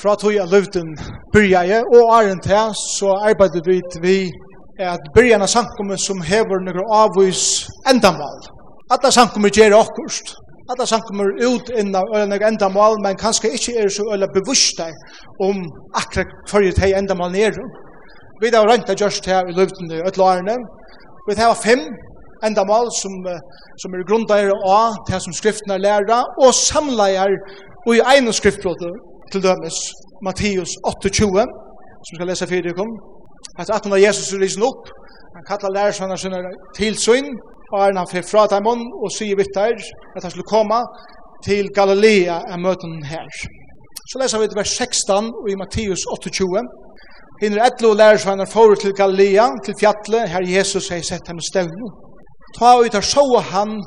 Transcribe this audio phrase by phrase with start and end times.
[0.00, 0.94] fra tog jeg løvden
[1.32, 4.16] byrjaje, og æren til så arbeidet vi vi
[4.80, 7.42] at byrjan av samkommet som hever noen avvis
[7.90, 8.38] endamal.
[8.90, 10.34] Alla samkommet gjør akkurst.
[10.70, 14.86] Alla samkommet ut innan noen endamal, men kanskje ikke er så øyla bevusste
[15.42, 15.64] om
[16.00, 17.64] akkurat fyrir teg endamal nere.
[18.40, 20.38] Vi har rønt av gjørst her i løvden i øtla
[21.28, 21.82] Vi har fem
[22.44, 23.12] endamal som,
[23.82, 27.36] som er grundare av det som skriftene lærer, og samleier
[27.86, 29.76] og i egen skriftbrottet til dømes
[30.26, 31.46] Matteus 28,
[32.06, 32.90] som skal lese fyrir kom.
[33.58, 34.90] Hans at når Jesus risen opp,
[35.36, 36.40] han kallar lærersvannar sinne
[36.76, 37.26] til sin,
[37.72, 39.76] og er han fyrir fra daimon, og sier der
[40.16, 40.80] at han skulle komme
[41.46, 43.28] til Galilea er møten her.
[44.10, 46.62] Så leser vi til vers 16 i Matteus 28.
[47.42, 51.86] Hinner etlo lærersvannar fyrir til Galilea, til fjallet, her Jesus hei sett ham stevnu.
[52.58, 53.78] Ta ut og sjåa han,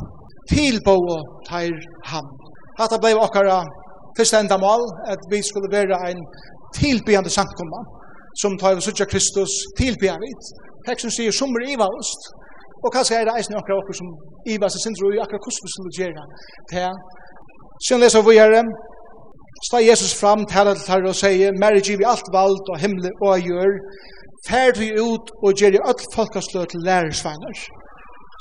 [0.50, 1.76] tilbå og teir
[2.12, 2.28] han.
[2.80, 3.62] Hatta blei okkara
[4.18, 6.22] første endamål, at vi skulle være ein
[6.80, 7.82] tilbyande samkomma,
[8.42, 10.42] som tar oss utja Kristus tilbyar vid.
[10.88, 12.12] Teksten sier, som er iva oss,
[12.84, 14.10] og kanskje er det eisne akkurat okkur som
[14.54, 16.26] iva seg sindru, i akkurat hvordan vi skulle gjøre
[16.74, 16.90] det.
[17.86, 18.58] Sjøn leser vi her,
[19.68, 23.08] sta Jesus fram, taler til herre og sier, Mary giv i alt vald og himmel
[23.28, 23.78] og gjør,
[24.50, 27.62] ferd vi ut og gjør i öll folkaslø til lærersveinar.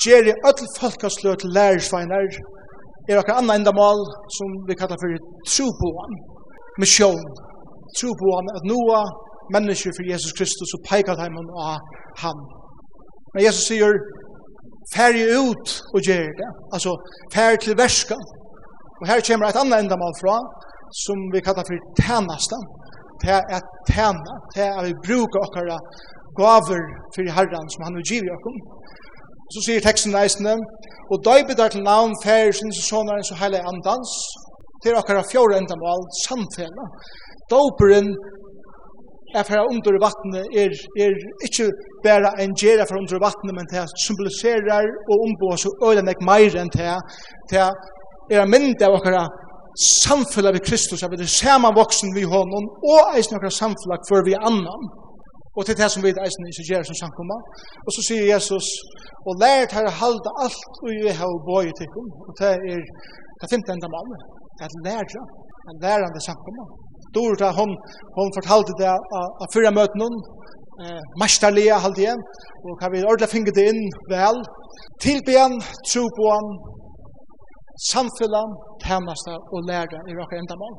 [0.05, 2.41] Gjør i öll folkaslø til lærersveinar,
[3.09, 3.99] er okkar anna endamal
[4.37, 5.21] som vi kallar fyrir
[5.53, 6.13] trúbúan,
[6.81, 7.23] misjón,
[7.99, 9.01] trúbúan, at noa
[9.55, 11.79] mennesker fyrir Jesus Kristus og peikar heimann og
[12.23, 12.39] ham.
[13.35, 13.99] Men Jesus sier,
[14.95, 16.91] færje ut og gjer det, altså
[17.35, 18.19] færje til verska.
[19.01, 20.37] Og her kommer et anna endamal fra,
[21.05, 22.59] som vi kallar fyrir tænasta,
[23.21, 25.79] det er at tæna, det er at vi brukar okkara
[26.41, 26.83] gaver
[27.15, 28.57] fyrir herran som han vil givi okkom.
[29.53, 30.55] Og så sier teksten reisende,
[31.13, 34.13] og døybet er til navn færesens og sånaren så heile andans,
[34.83, 36.87] til okkara fjore endamål, samfella.
[37.53, 38.09] Døperen
[39.37, 40.73] er fra under vattnet, er,
[41.05, 41.13] er
[41.47, 41.69] ikke
[42.07, 46.57] bare en gjerra fra under vattnet, men det symboliserer og omboer så øyne meg meir
[46.63, 46.97] enn det,
[47.53, 47.61] det
[48.33, 49.27] er en mynd av akkara
[50.01, 54.41] samfella vi Kristus, at vi er samanvoksen vi honom, og eisen okkara samfella for vi
[54.49, 54.89] annan.
[55.57, 57.37] Og til det som vi er eisen ikke gjør som samkomma.
[57.87, 58.67] Og så sier Jesus,
[59.29, 62.09] og lært her halda alt og vi har boi til kom.
[62.29, 62.81] Og det er
[63.41, 64.15] det femte enda mann.
[64.57, 65.27] Det er lærer,
[65.71, 66.65] en lærende samkomma.
[67.15, 67.73] Dorota, hon,
[68.17, 70.17] hon fortalte det av fyrra møten hon,
[70.85, 72.23] eh, mestarlige halde igjen,
[72.65, 73.83] og kan vi ordentlig finne det inn
[74.13, 74.39] vel.
[75.05, 75.55] tilbyen,
[75.91, 76.47] tro på han,
[77.91, 78.43] samfella,
[78.85, 80.75] tænasta og læra i råkar endamål.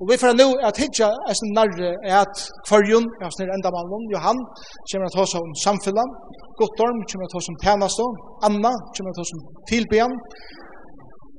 [0.00, 1.90] Og vi får nu at hitja es nærre
[2.22, 2.34] at
[2.66, 4.38] kvarjun, ja, snir endamålen, Johan,
[4.88, 6.04] kommer at hos om samfella,
[6.58, 8.06] Gottorm, kommer at hos om tænasta,
[8.46, 9.40] Anna, kommer at hos om
[9.70, 10.12] tilbyan,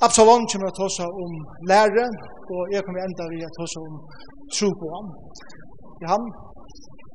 [0.05, 1.33] Absalon kommer at hos om
[1.69, 2.07] læra,
[2.53, 3.93] og jeg kommer enda vi at hos om
[4.55, 5.07] tro på han.
[6.01, 6.23] Johan,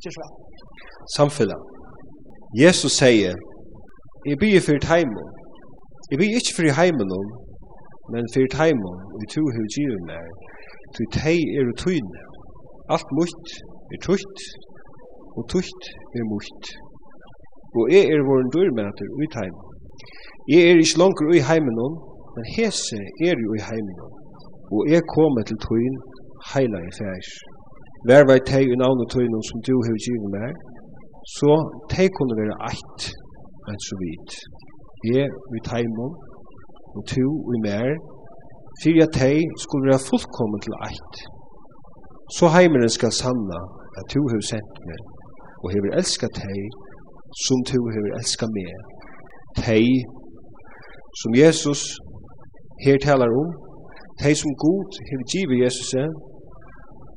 [0.02, 0.30] kjørsvær.
[1.16, 1.62] Samfellan.
[2.62, 3.34] Jesus sier,
[4.28, 5.26] Jeg bygger for teimen.
[6.10, 7.10] Jeg bygger ikke for heimen
[8.10, 10.28] men fyrir teimum og tu hu givu mer
[10.94, 12.22] tu tei eru tøyne
[12.94, 13.56] alt mutt
[13.94, 14.46] er tøyt
[15.36, 15.82] og tøyt
[16.18, 16.72] er mutt
[17.78, 19.60] og eg er vorn dørmætur við teim
[20.54, 22.00] eg er ikki longur í heiminum
[22.34, 24.12] men hese er jo í heiminum.
[24.72, 25.96] Og eg kom til tøyn
[26.52, 27.32] heila í fæs
[28.08, 30.56] Vær vei teg i navnet tøynum som du hev givet meg,
[31.38, 31.52] så
[31.92, 33.04] teg kunne være eit,
[33.66, 34.32] men så vidt.
[35.06, 36.16] Jeg, vi teimum,
[36.96, 37.88] og to og mer,
[38.82, 41.14] fyrir at hei skulle være fullkommen til eit.
[42.36, 43.60] Så heimeren skal sanna
[43.98, 45.00] at to hever sendt meg,
[45.62, 46.60] og hever elska hei
[47.44, 48.72] som to hever elska meg.
[49.68, 49.86] Hei
[51.20, 51.82] som Jesus
[52.84, 53.48] her talar om,
[54.22, 56.10] hei som god hever givet Jesus er,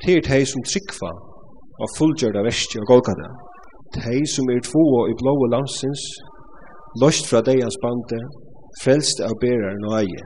[0.03, 1.11] til hei som trikva
[1.83, 3.29] av fullgjörda verste og golgata.
[4.05, 6.03] Hei som er två i blåa landsins,
[7.01, 8.19] lost fra deians bande,
[8.81, 10.23] frelst av berar nøye.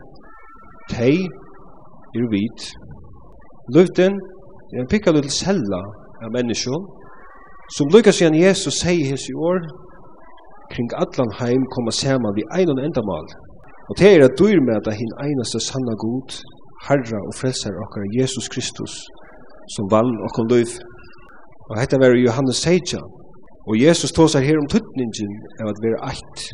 [0.89, 1.15] Tei
[2.17, 2.69] er vit.
[3.75, 4.15] Luften
[4.73, 5.81] er en pikka lille sella
[6.23, 6.87] av menneskjon,
[7.75, 9.61] som lukka sian Jesus sier hes i år,
[10.73, 13.27] kring allan heim koma saman vi einan endamal,
[13.89, 16.41] og det er at dyr med at hin einaste sanna god,
[16.87, 18.93] Herra og frelsar okkar Jesus Kristus,
[19.75, 20.73] som vann okkar løyf.
[21.69, 23.01] Og hetta var Johannes 16,
[23.69, 26.45] og Jesus tåsar her om tuttningin av at vera eit,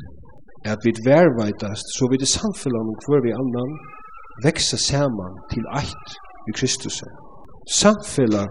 [0.74, 3.72] at vi verveitast, så vi det samfellan om hver vi annan,
[4.46, 6.08] veksa saman til eit
[6.46, 6.98] vi Kristus.
[7.82, 8.44] Samfella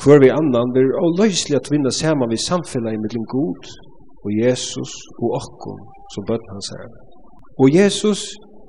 [0.00, 3.64] hver vi annan, vi er løyslig at vinna saman vi samfella i middelen god,
[4.24, 4.92] og Jesus
[5.22, 5.80] og okkom,
[6.12, 6.88] som bøtt hans her.
[7.62, 8.20] Og Jesus,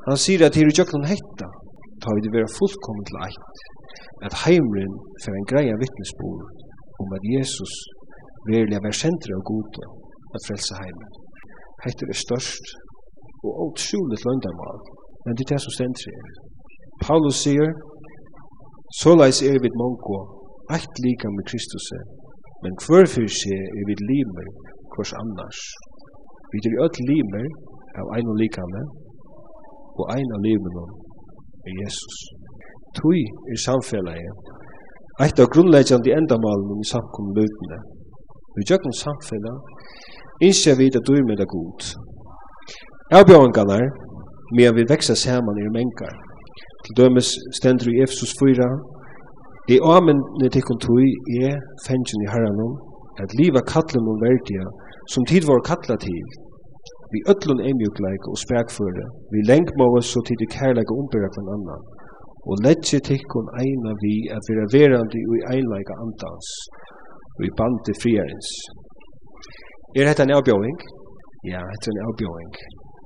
[0.07, 1.47] han sier at her i jøkken hetta,
[2.01, 3.63] tar vi det vera fullkommen til eit,
[4.27, 6.45] at heimren fer en greia vittnesbord
[7.01, 7.73] om at Jesus
[8.49, 9.81] verilig er sentra og god
[10.35, 11.20] at frelsa heimen.
[11.85, 12.65] Hette er størst
[13.45, 14.79] og utroligt løndamal,
[15.23, 16.27] men det er det som stender her.
[17.05, 17.71] Paulus sier,
[19.01, 20.17] Såleis er vi mongo,
[20.75, 21.85] eit lika med Kristus,
[22.63, 24.49] men hver fyrir seg er vi limer,
[24.93, 25.59] hvers annars.
[26.51, 27.47] Vi er öll limer
[28.01, 28.85] av ein og lika med,
[29.99, 30.75] og ein av limer
[31.67, 32.17] er Jesus.
[32.99, 34.27] Tui er samfellegi,
[35.23, 37.79] eit av grunnleggjandi endamalen i samkommunlutene.
[38.57, 39.57] Vi gjør noen samfellet
[40.47, 41.79] Innskje vi det dyr med det god.
[43.17, 43.85] Avbjørngarnar,
[44.55, 46.15] men vi veksa saman i mengar.
[46.83, 48.69] Til dømes stendur i Efesus 4,
[49.73, 51.09] «I amener tikkun tui
[51.45, 51.53] er
[51.87, 52.73] fengjen i herranum,
[53.23, 54.65] at liva kallen om verdia,
[55.13, 56.25] som tid var kalla til,
[57.13, 59.05] vi ötlun emjukleik og spekføre.
[59.31, 61.83] vi lengmåa så tid i kærleik kærleika umbyrra kvann annan,
[62.49, 66.47] og letje tikkun eina vi at vi er verandi og i einleika andans,
[67.37, 68.80] og i bandi friarins.»
[69.91, 70.77] Er hetta en avbjóðing?
[71.51, 72.53] Ja, hetta er en avbjóðing.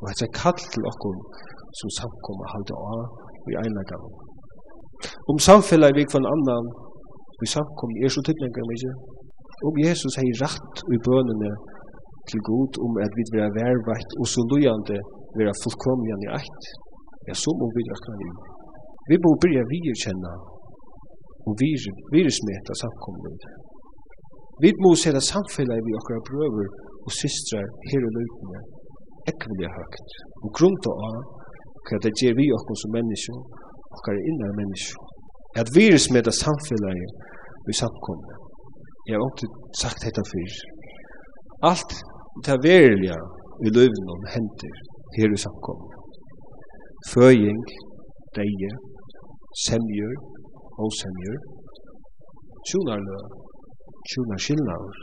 [0.02, 1.16] Og hetta er kall til okkum
[1.80, 2.98] som samkom að halda á
[3.46, 4.14] og i Um
[5.32, 6.66] Om samfellet vi kvann annan
[7.42, 8.92] vi samkom er så tilnengar mykje.
[9.68, 11.52] Om Jesus hei rætt i bønene
[12.30, 14.98] til god om at vi vera vervært og så lojande
[15.38, 16.64] vera fullkomligan i eit.
[17.28, 18.30] Ja, så må vi rakna i.
[19.10, 20.34] Vi må byrja vi kjenna
[21.46, 22.58] og vi, vi, vi, vi,
[23.26, 23.65] vi,
[24.64, 26.68] Vi må det samfellet vi okkar brøver
[27.06, 28.60] og systrar her i løytene
[29.32, 30.16] ekvelig høgt.
[30.44, 31.12] Og grunn til å
[31.86, 33.38] hva det gjør vi okkar som mennesker,
[33.98, 35.02] okkar innar mennesker.
[35.62, 37.14] At vi er smed samfellet
[37.68, 38.36] vi samkomne.
[39.10, 39.50] Jeg har ikke
[39.82, 40.56] sagt dette før.
[41.70, 41.94] Alt
[42.46, 43.20] det er verilige
[43.66, 44.82] i løyven om henter
[45.18, 46.02] her i samkomne.
[47.12, 47.62] Føying,
[48.38, 48.72] deie,
[49.68, 50.16] semjør,
[50.86, 51.40] åsemjør,
[52.70, 53.45] sjonarløy,
[54.10, 54.98] tjúna skilnaður,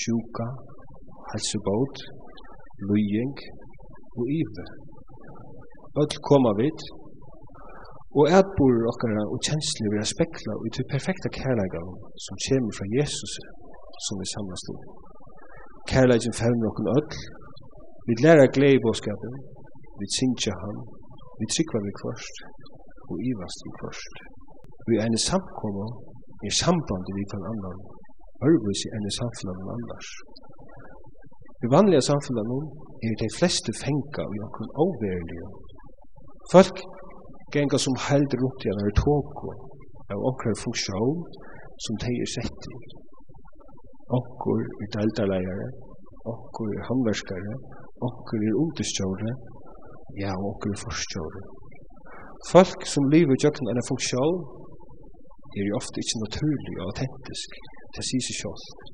[0.00, 0.46] sjúka,
[1.32, 1.96] helsubót,
[2.88, 3.36] lujing
[4.18, 4.66] og ive.
[6.00, 6.80] Öll koma vit,
[8.18, 13.32] og atbúrur okkara og kjensli vera spekla og til perfekta kærleikanum som kemur fra Jesus
[14.04, 14.76] som vi samlast i.
[15.90, 17.14] Kærleikin fevner okkun öll,
[18.06, 19.34] vi læra glei i båskapen,
[19.98, 20.76] vi synsja han,
[21.38, 22.36] vi tryggva vi kvørst
[23.10, 24.14] og ivast vi kvørst.
[24.88, 25.92] Vi er en samkommun
[26.46, 27.80] i samband við kvann annan,
[28.48, 30.12] örvisi enn i samfunnet annars.
[31.64, 32.54] I vanliga samfunnet
[33.08, 35.50] er de fleste fenga og jokken overlige.
[36.52, 36.80] Folk
[37.54, 39.52] genga som held rundt igjen er tåko
[40.14, 41.20] av okker funksjon
[41.84, 42.78] som de er sett i.
[44.18, 45.68] Okkur er deltaleiere,
[46.32, 47.54] okkur er handverskare,
[48.08, 49.34] okkur er understjåre,
[50.22, 51.42] ja, okkur er forstjåre.
[52.50, 54.40] Folk som lever i jøkken er funksjon
[55.58, 57.48] er jo ofte ikke naturlig og autentisk.
[57.94, 58.84] Det sier seg selv.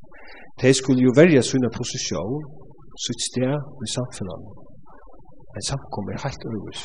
[0.61, 2.47] De skulle jo verja sina posisjon,
[3.05, 3.55] sitt sted
[3.85, 4.41] i samfunnet.
[5.53, 6.85] Men samkommer er helt øvrigt.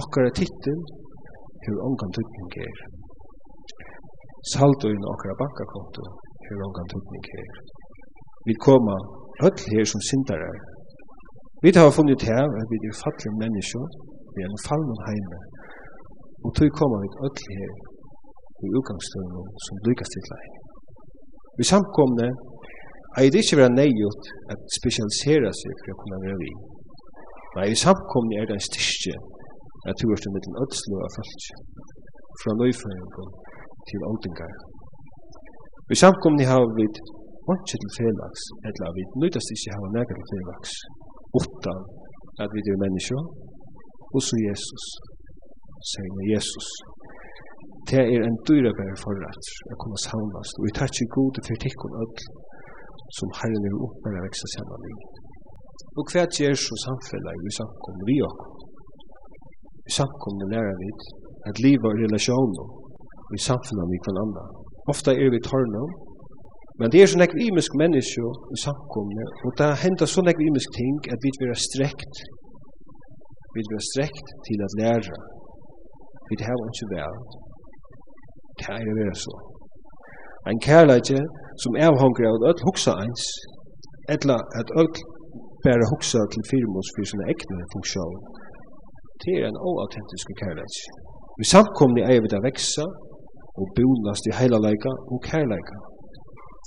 [0.00, 0.78] Okkara tittel
[1.64, 2.78] hur ongan tutning er.
[4.52, 6.04] Saldo inn okkara bankakonto
[6.46, 7.52] hur ongan tutning er.
[8.46, 8.96] Vi koma
[9.46, 10.58] öll her som syndarar.
[11.62, 13.82] Vi har funnit her at vi er fattelige menneskje
[14.34, 15.38] vi er en fallon heime,
[16.44, 17.72] og tog koma vi öll her
[18.66, 20.44] i utgangstøvnene som lykkes til deg.
[21.58, 22.28] Vi samkomne
[23.18, 24.22] er det ikke være nøyot
[24.52, 26.52] at spesialisere seg for å kunne være vi.
[27.56, 29.14] Nei, vi samkomne er det en styrke
[29.88, 31.42] at du er til mitt ødslo av folk,
[32.40, 33.34] fra nøyføringen
[33.88, 34.54] til åldingar.
[35.90, 40.72] Vi samkomne har vi ikke til felaks eller vi nøytast ikke har nægget til felaks
[41.40, 41.80] utan
[42.42, 43.20] at vi er mennesker,
[44.14, 44.84] og så Jesus,
[45.92, 46.66] sier Jesus.
[46.66, 46.93] Jesus
[47.90, 51.98] det er en dyrebær forrætt å kunne savnast, og vi tar ikke gode for tikkun
[52.02, 52.22] öll
[53.18, 54.94] som Herren er oppe med å sammen i.
[55.98, 58.40] Og hva gjør så samfellet vi samkom vi og
[59.84, 60.90] i samkom det lærer vi
[61.50, 62.68] at livet er relasjoner
[63.28, 64.44] og i samfunnet vi kan andre.
[64.92, 65.82] Ofta er vi tørne,
[66.80, 70.72] men det er så nekv imisk menneske i samkomne, og det hender så nekv imisk
[70.80, 72.24] ting at vi vil være strekt
[73.54, 75.16] vi vil være strekt til at lære
[76.28, 77.18] vi det her ikke vel
[78.58, 79.34] Det er å være så.
[80.50, 81.20] En kærleikje
[81.62, 83.24] som avhonger av at öll hugsa eins,
[84.14, 84.98] etla at alt
[85.64, 88.18] bare hoksa til firmos for sina egne funksjon,
[89.22, 90.76] det er en oautentisk kærleik.
[91.38, 92.84] Vi samkomne er vi da veksa
[93.60, 95.76] og bonast i heilaleika og kærleika.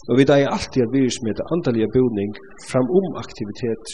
[0.10, 2.32] Og vi da er alltid at virus med andalige boning
[2.70, 3.86] fram om aktivitet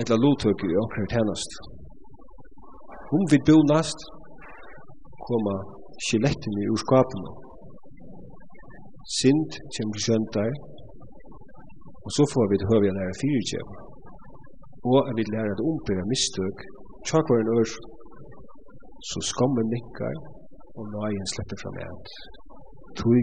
[0.00, 1.50] etla lottøk i okkur tennast.
[3.16, 3.98] Om vi bonast,
[5.26, 5.56] koma
[6.06, 7.32] skelettene ur skapene.
[9.18, 10.52] Sint kommer skjønt der,
[12.04, 13.68] og så får vi det høve å lære fyrtjev,
[14.90, 16.58] og jeg vil lære at ombyrra mistøk,
[17.08, 17.70] tjak var en ør,
[19.10, 20.16] så skammen nikkar,
[20.78, 22.12] og nøyen slipper fram et.
[22.98, 23.22] Tui,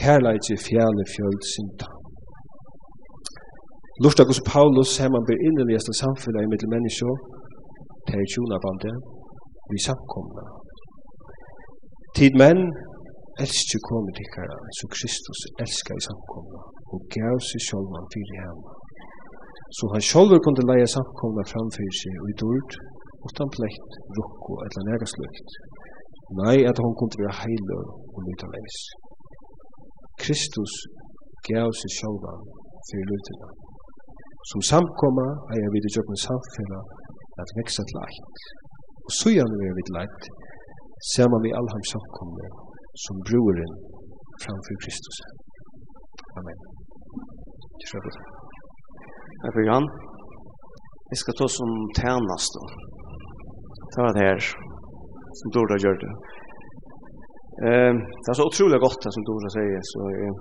[0.00, 1.88] kærleit i fjale fjöld sinta.
[4.02, 7.12] Lurta hos Paulus her heman ber innerligast samfunnet i mittel menneskje,
[8.08, 8.96] til tjona bandet,
[9.70, 10.44] vi samkomna,
[12.18, 12.64] Tid menn,
[13.44, 18.72] elskje komi tikkara, så Kristus elska i samkomna, og gav seg sjolvan fyrir hemma.
[19.76, 22.74] Så han sjolver kunde leia samkomna framfyrir seg og i dord,
[23.28, 25.54] utan plekt, rukko, eller negaslukt.
[26.40, 28.80] Nei, at hon kunde vera heilur og lyta leis.
[30.24, 30.74] Kristus
[31.46, 32.42] gav seg sjolvan
[32.90, 33.52] fyrir lytina.
[34.50, 36.82] Som samkomma eier vi det jobben samfella
[37.44, 38.44] at veksa til eit.
[39.06, 40.30] Og så gjerne vi er vidt leit
[41.14, 42.46] saman vi all hans samkomne
[43.04, 43.72] som broren
[44.44, 45.16] framfor Kristus.
[46.38, 46.58] Amen.
[47.88, 48.14] Kjører.
[49.42, 49.86] Takk for Jan.
[51.10, 52.64] Vi skal ta som tænast då.
[53.94, 54.40] Ta det her
[55.38, 56.12] som Dora gjør det.
[57.66, 60.32] Eh, det er så utrolig godt det som Dora sier, så jeg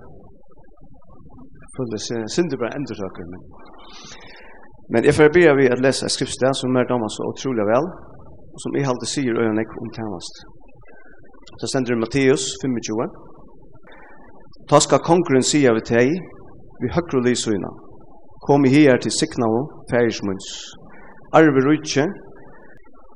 [1.76, 3.26] føler seg synder bare endersøker.
[3.32, 3.42] Men,
[4.92, 7.86] men jeg får be ved å lese et skriftsted som er damer så utrolig vel
[8.58, 10.40] og som jeg alltid sier øyne jeg om tjenest.
[11.62, 13.06] Så sender du Matteus 25.
[14.70, 16.10] Ta skal kongren sier vi teg,
[16.82, 17.70] vi høyre lysøyna.
[18.48, 20.48] Kom i her til sikna og færismunds.
[21.38, 22.08] Arve rujtje,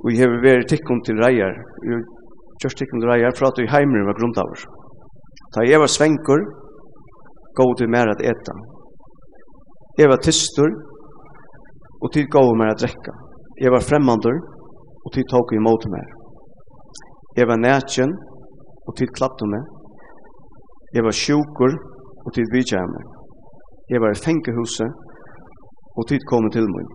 [0.04, 2.06] og jeg har vært tikkum til reier, og
[2.62, 4.70] gjørst tikkum til reier, for at du heimer var grunntaver.
[5.56, 6.46] Ta jeg var svenkur,
[7.58, 8.58] gå til mer at eta.
[9.98, 10.70] Jeg var tystur,
[12.02, 13.14] og til gå mer at drekka.
[13.58, 14.38] Jeg var fremmandur,
[15.06, 16.08] og tid tok imot meg.
[17.38, 18.12] Jeg var nætjen,
[18.88, 19.64] og tid klappte meg.
[20.96, 21.78] Jeg var sjukur,
[22.26, 23.06] og tid vidtjær meg.
[23.92, 24.92] Jeg var i fengehuset,
[25.98, 26.92] og tid kom til meg.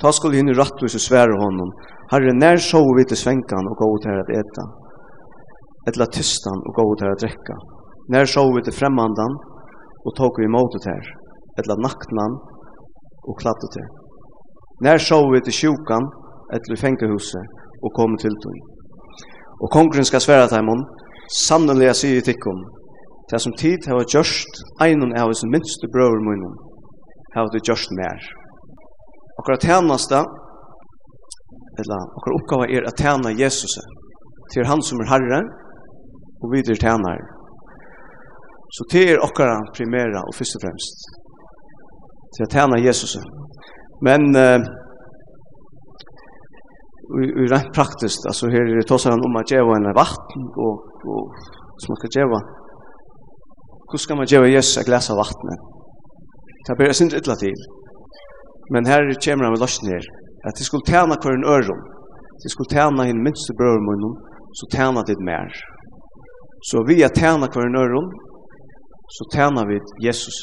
[0.00, 1.72] Ta skulle hinn i rattvis og svære honom.
[2.12, 4.64] Herre, nær så vi til svenkan og gå ut her at eta.
[5.90, 7.56] Etla tystan og gå ut her at drekka.
[8.12, 9.36] Nær så vi til fremmandan
[10.06, 11.10] og tok vi motet her.
[11.60, 12.38] Etla naknan
[13.28, 13.90] og klattet her.
[14.86, 16.08] Nær så vi til sjukan
[16.54, 17.44] eller i fengehuset
[17.84, 18.58] og komme til dem.
[19.62, 20.84] Og kongren skal svære til dem,
[21.46, 22.60] sannelig jeg sier til dem,
[23.30, 26.54] det som tid har gjørst en av hans minste brøver munnen,
[27.34, 28.18] har det gjørst mer.
[29.38, 30.20] Akkurat tjeneste,
[31.80, 33.76] eller akkurat oppgave er at tjene Jesus,
[34.52, 35.40] til han som er herre,
[36.42, 37.22] og videre tjener.
[38.74, 41.06] Så det er akkurat primæra og først og fremst,
[42.34, 43.14] til å tjene Jesus.
[44.06, 44.58] Men uh,
[47.40, 50.78] i rent praktiskt alltså här är det tossar han om att ge en vatten och
[51.12, 51.24] och
[51.82, 52.24] som ska ge
[53.90, 55.48] Hur ska man ge Jesus ett glas av vatten?
[56.66, 57.60] Det blir synd illa till.
[58.72, 60.04] Men här kommer han med loss ner.
[60.46, 61.82] Att det skulle tjäna kvar en öron.
[62.42, 63.80] Det skulle tjäna en minsta bror
[64.58, 65.50] så tjäna det mer.
[66.68, 68.08] Så vi att tjäna kvar en öron
[69.16, 69.76] så tjäna vi
[70.06, 70.38] Jesus.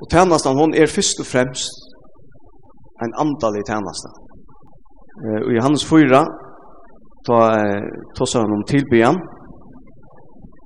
[0.00, 1.72] Och tjänastan hon är först och främst
[3.04, 4.23] en andalig tjänastan.
[5.22, 6.20] Og i Johannes 4,
[7.26, 7.38] ta
[8.18, 9.18] tosa han om tilbyan.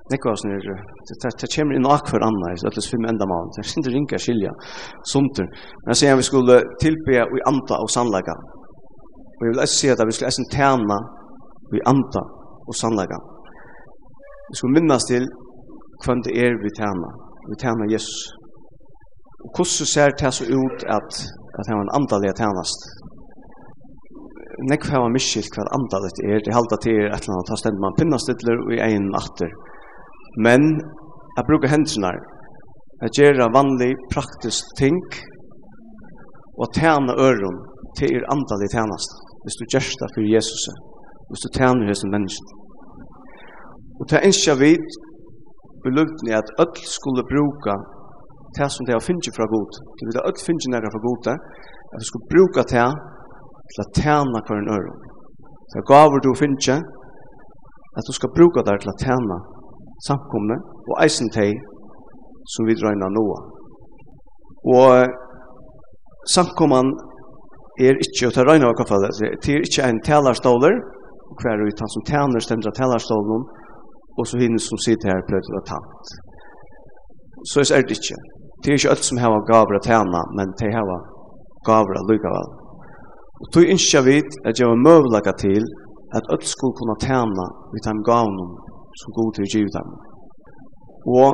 [0.08, 0.76] Nekva oss nere,
[1.08, 4.20] det kommer inn akk for anna, så alles fem enda mann, det er ikke ringa
[4.24, 4.52] skilja,
[5.12, 5.44] sumter.
[5.82, 8.36] Men jeg sier vi skulle tilbya i anta og sannlaga.
[9.36, 10.98] Og jeg vil eisen si at vi skulle eisen tjena
[11.76, 12.24] i anta
[12.68, 13.20] og sannlaga.
[14.48, 15.28] Vi skulle minnas til
[16.04, 17.10] hvem det er vi tjena,
[17.50, 18.32] vi tjena Jesus.
[19.44, 21.10] Og hvordan ser det så ut at,
[21.58, 22.80] at han var en andalig tjenest?
[24.66, 27.82] nekv man miskilt hver andalet er, det halda til er et eller annet, da stender
[27.84, 29.52] man pinnastidler og i ein atter.
[30.46, 30.62] Men
[31.36, 32.12] jeg bruker hendene,
[33.02, 34.98] jeg gjør vanlig, praktisk ting,
[36.58, 37.58] og tjene øren
[37.98, 39.12] til er andalig tjenest,
[39.44, 40.64] hvis du gjør det for Jesus,
[41.28, 42.50] hvis du tjener hos en menneske.
[43.98, 44.72] Og det er ikke vi
[45.84, 47.74] beløpende at ødel skulle bruke
[48.56, 49.70] det som det har finnet fra god.
[49.96, 51.24] Det vil ødel finnet nærmere fra god,
[51.92, 52.88] at vi skulle bruke det
[53.70, 55.04] til å tjene hver en øron.
[55.72, 56.78] Så gaver du finnkje,
[57.98, 59.38] at du skal bruke der til å tjene
[60.06, 60.56] samkomne,
[60.88, 61.56] og eisen til
[62.54, 63.38] som vi drar inn av noe.
[64.76, 66.92] Og samkomman
[67.80, 70.78] er ikke, og ta røyna hva fall, det er ikke en talarståler,
[71.38, 73.44] hver ut han som tjener stendra talarstålen,
[74.18, 75.78] og så hinner som sitter her prøver til å ta.
[77.52, 78.16] Så er det ikke.
[78.62, 80.88] Det er ikke alt som har gaver å tjene, men det har
[81.68, 82.57] gaver å lykka vel.
[83.40, 85.62] Og tog ønsker vidt at jeg var møvelaga til
[86.16, 88.52] at øl skulle kunne tjene vi dem gavnum
[89.00, 89.88] som god til givet dem.
[91.20, 91.30] Og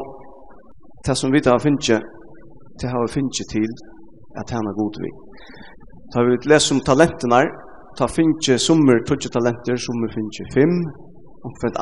[1.07, 2.01] det som vi da finner,
[2.79, 3.71] det har vi finner til
[4.39, 5.11] at tjene god vi.
[6.13, 7.41] Da vi leser om talentene,
[7.99, 10.75] ta finner sommer 20 talenter, sommer finner fem,
[11.45, 11.81] og for et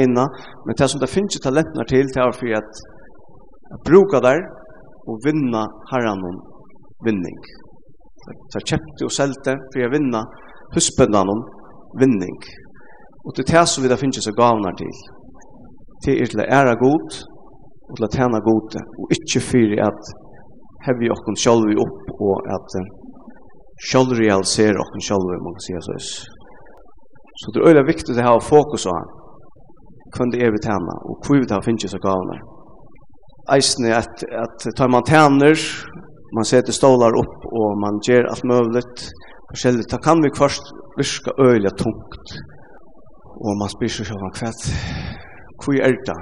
[0.00, 0.24] ena,
[0.64, 2.72] men det som det finner talentene til, det er for at
[3.86, 4.40] bruka der
[5.08, 6.24] og vinna herran
[7.06, 7.38] vinning.
[8.52, 10.22] Så kjøpte og selte for å vinne
[10.74, 11.42] husbøndene om
[12.00, 12.38] vinning.
[13.24, 14.94] Og det er det som vi da finner seg gavner til.
[16.04, 17.18] Det er til å ære god
[17.88, 20.10] og til å tjene god og ikke for at
[20.86, 22.76] hevi okken sjølv opp og at
[23.88, 25.96] sjølv realiserer okken sjølv, man kan si så.
[27.38, 28.98] Så det er øyla viktig å ha fokus på
[30.16, 32.40] hvem det er vi tjener og hvor vi da finner seg gavner.
[33.52, 35.56] Eisen er at, at tar man tjener
[36.36, 38.98] man sätter stolar upp och man ger allt möjligt.
[39.50, 40.64] Forskjellig, ta kan vi först
[40.98, 42.26] viska öliga tungt.
[43.44, 44.62] Och man spyr sig själva kvätt.
[45.60, 46.20] Hvor er det?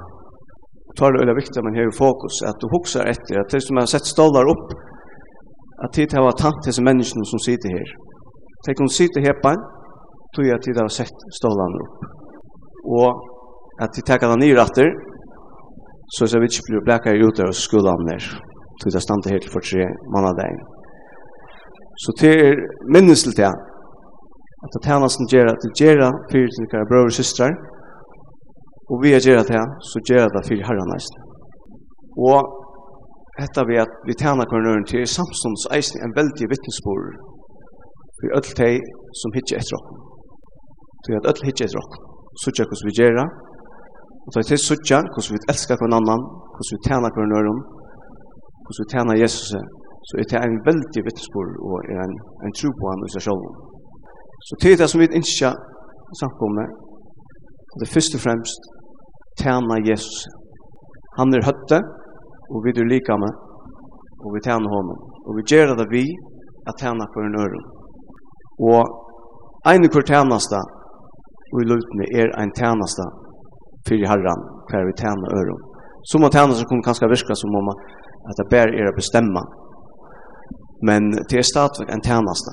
[0.98, 3.74] Tar det öliga viktigt att man har fokus, att du huxar efter, att det som
[3.74, 4.68] man har sett stolar upp,
[5.82, 7.88] att tid har tant till människorna som sitter här.
[8.64, 9.62] Tänk om sitter här på en,
[10.32, 11.98] tog jag tid har sett stolarna upp.
[12.96, 13.10] Och
[13.82, 14.88] att de tackar den nyrratter,
[16.14, 18.22] så att vi inte blir bläckare ut av skolan där
[18.80, 20.62] til det stande her til for tre mannadagen.
[22.02, 22.54] Så det er
[22.94, 23.52] minnes til det,
[24.64, 27.52] at det tjener som gjør at det gjør fyrir til dere brøver og systrar,
[28.90, 31.14] og vi gjør det her, så gjør det fyrir herren næst.
[32.28, 32.38] Og
[33.40, 37.08] dette vi at vi tjener hverandre til samstånds eisen en veldig vittnesbord
[38.16, 38.70] for alle de
[39.20, 39.88] som hittir etter oss.
[41.02, 41.98] Så at alle hittir etter oss.
[42.40, 43.28] Så gjør vi gjør det,
[44.24, 47.54] og så er det suttja, hvordan vi elskar hver annan, hvordan vi tjener hverandre,
[48.66, 49.54] hvordan vi tjener Jesus
[50.06, 53.24] så er det en veldig vittnesbord og er en, en tro på han i seg
[53.26, 53.46] selv.
[54.46, 55.50] Så til det som vi ikke
[56.20, 56.68] samkommer,
[57.76, 58.68] det er først og fremst
[59.42, 60.18] tjener Jesus.
[61.18, 61.80] Han er høtte,
[62.52, 63.34] og vi er like med,
[64.22, 65.00] og vi tjener honom.
[65.26, 66.04] Og vi gjør det vi
[66.68, 67.66] at tjener for en øren.
[68.70, 68.82] Og
[69.72, 70.60] en av hver tjeneste
[71.52, 73.04] og i løtene er en tjeneste
[73.88, 75.60] fyrir herran hver vi tjener øren.
[76.06, 77.82] Som å tjene seg kunne kanskje virke som om man
[78.28, 79.42] at det bare er å bestemme.
[80.88, 82.52] Men det er stadigvæk en tjeneste.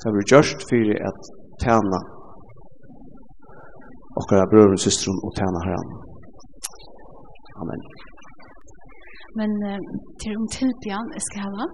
[0.00, 1.20] Det blir gjørst for at
[1.64, 2.00] tjene
[4.20, 5.90] okkara brødren, systeren og tjene herran.
[7.60, 7.80] Amen.
[9.38, 9.80] Men eh,
[10.20, 11.66] til om tilbyen jeg skal hava,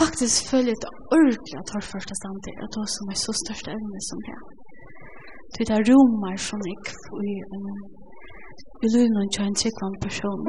[0.00, 3.32] faktisk føler jeg et ordentlig at har første stand til at det som er så
[3.42, 4.42] største evne som her.
[5.52, 6.78] Du vet, det er romer som jeg
[7.32, 7.68] i en
[8.84, 10.40] i lønnen til en tryggvann person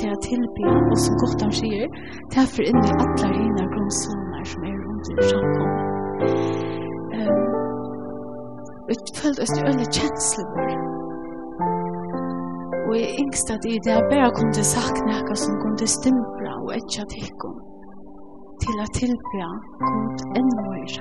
[0.00, 1.86] til å tilby og som godt han sier,
[2.32, 5.82] til å forindre alle hina grunnsoner som er rundt i samkommet.
[7.16, 7.40] Um,
[8.82, 10.74] og jeg følte oss til øyne kjensler vår.
[12.86, 16.70] Og jeg yngste at i det jeg bare kunne sagt noe som kunne stimpla og
[16.76, 17.56] etja tilkom
[18.62, 19.42] til å tilby
[19.82, 20.96] kunne enn mer.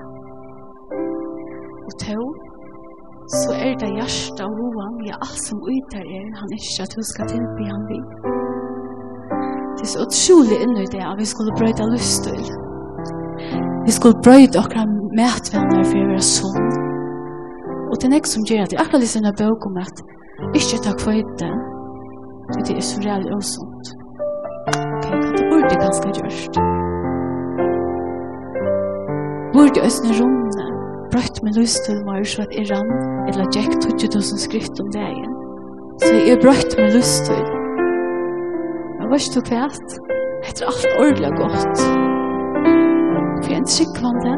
[1.85, 2.19] Og to,
[3.39, 7.07] så er det hjertet og hoen i alt som ytter er han ikke at hun
[7.13, 8.34] skal tilby han vidt.
[9.85, 12.45] Det er så utrolig inne i det at vi skulle brøyde livsstil.
[13.85, 14.81] Vi skulle brøyde okra
[15.19, 16.69] mætvenner for å være sånn.
[17.91, 20.01] Og det er nek som gjør at det er akkurat lyser en bøk om at
[20.57, 21.51] ikke takk for det,
[22.49, 23.91] for det er så reall og sånt.
[24.73, 25.05] Ok,
[25.37, 26.57] det burde ganske gjørst.
[29.53, 30.65] Burde østene romne,
[31.13, 32.89] brøyt med livsstil var så at Iran
[33.29, 35.37] eller Jack 20 000 skrift om det igjen.
[36.01, 37.54] Så jeg brøyt med livsstil
[39.05, 39.65] Men vet du hva?
[40.49, 41.81] Etter alt ordentlig godt.
[43.45, 44.33] For en tryggvande,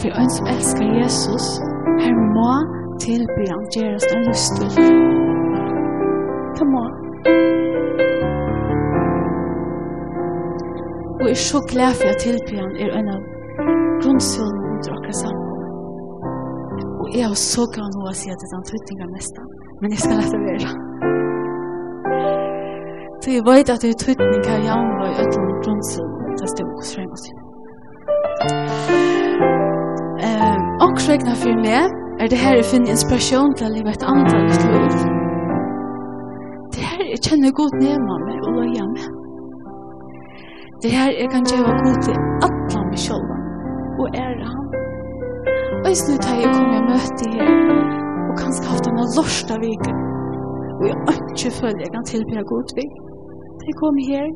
[0.00, 1.46] for en som elsker Jesus,
[2.02, 2.50] her må
[3.04, 4.90] tilby han gjøres lyst til.
[6.58, 6.84] Det må.
[11.20, 13.20] Og jeg er så glad for at tilby han er en av
[14.02, 15.50] grunnsynet mot dere sammen.
[17.00, 19.52] Og jeg har så glad nå å si at det er en tøytning av nesten.
[19.78, 20.91] Men jeg skal lette være.
[23.22, 26.06] Så jeg vet at det er tøytning av jaunva i øtlen grunnsen,
[26.40, 27.36] det stod hos frem og til.
[30.86, 31.84] Åkregna for meg
[32.22, 34.96] er det her jeg finner inspirasjon til å leve et andre litt liv.
[36.74, 39.08] Det her jeg kjenner godt nema meg og loja meg.
[40.82, 42.16] Det her jeg kan gjøre god til
[42.48, 44.66] alle meg selv og ære han.
[45.84, 47.54] Og i snitt har jeg kommet og møte her
[48.26, 49.86] og kanskje haft en lorsta vik
[50.82, 53.11] og jeg har ikke føler jeg kan tilbyr god vik
[53.62, 54.26] at jeg kom her,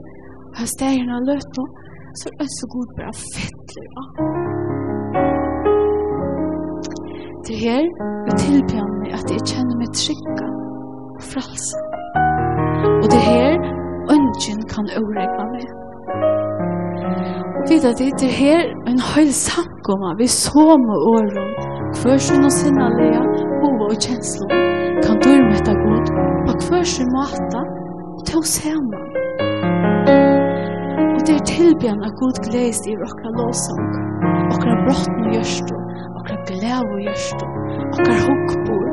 [0.54, 1.64] og jeg steg henne løt nå,
[2.20, 4.04] så er det så god bra fettler, ja.
[7.46, 7.84] Det her
[8.28, 10.46] er tilbyr meg at jeg kjenner meg trygga
[11.16, 11.82] og fralsa.
[13.02, 13.58] Og det her,
[14.14, 15.66] ønsken kan overregna meg.
[17.58, 21.50] Og vidt at det er her en høy samkomma vi så med åren,
[21.98, 23.24] hver sin og sinna lea,
[23.62, 24.46] hova og kjenslo,
[25.04, 26.14] kan dyrmetta god,
[26.48, 27.62] og hver sin mata,
[28.16, 29.05] og ta oss hemma.
[31.26, 33.86] Det er tilbjørn av god gledes i okra låsang,
[34.54, 35.78] okra brottne gjørstå,
[36.20, 37.48] okra glæv og gjørstå,
[37.96, 38.84] okra hokkbor,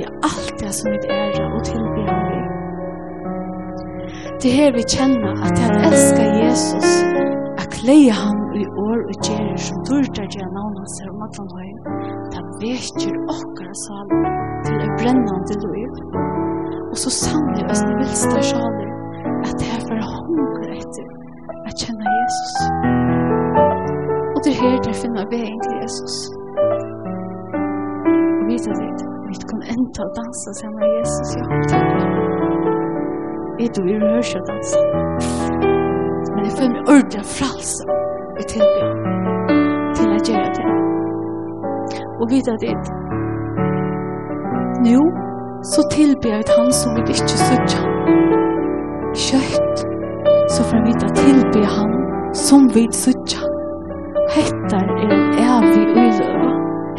[0.00, 2.40] ja, alt det som vi æra og tilbjørn vi.
[4.40, 6.90] Det her vi kjenner at jeg elsker Jesus,
[7.60, 11.40] at kleie han i år og gjerer som dyrtar til navn hans her om at
[11.42, 11.70] han høy,
[12.32, 14.28] det vekker okra saler
[14.64, 16.04] til en brennande liv,
[16.88, 18.92] og så sannlig hvis ni vilster saler,
[19.44, 20.06] at det er for
[21.74, 22.52] at kjenne Jesus.
[24.34, 26.14] Og det er her der finner veien til Jesus.
[28.38, 32.02] Og vite litt, vi kan enda å danse sammen med Jesus Ja, hjertet.
[33.62, 34.78] Jeg tror vi rører seg å danse.
[36.34, 37.82] Men jeg føler meg ordentlig fralse
[38.38, 38.90] og tilbyr
[39.96, 40.68] til å gjøre det.
[42.20, 42.92] Og vite litt,
[44.86, 45.02] nå
[45.64, 47.90] så tilbyr jeg han som vi ikke sørger.
[49.24, 49.93] Kjøtt
[50.54, 51.92] så får vi ta tilbe han
[52.46, 53.42] som vi søtja.
[54.36, 56.50] Hetta er en evig uiløva.